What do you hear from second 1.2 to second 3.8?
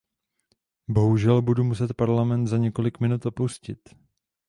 budu muset Parlament za několik minut opustit.